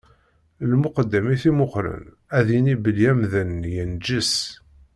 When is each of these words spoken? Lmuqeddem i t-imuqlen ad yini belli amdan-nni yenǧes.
Lmuqeddem 0.71 1.25
i 1.33 1.35
t-imuqlen 1.41 2.05
ad 2.37 2.47
yini 2.53 2.75
belli 2.83 3.05
amdan-nni 3.11 3.71
yenǧes. 3.75 4.33